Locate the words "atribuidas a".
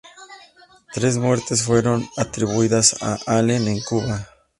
2.17-3.19